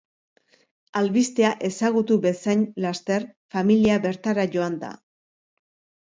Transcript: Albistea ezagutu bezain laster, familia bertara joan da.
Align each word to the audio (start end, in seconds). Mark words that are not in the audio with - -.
Albistea 0.99 1.49
ezagutu 1.67 2.15
bezain 2.23 2.63
laster, 2.85 3.25
familia 3.57 3.99
bertara 4.07 4.47
joan 4.57 4.79
da. 4.85 4.91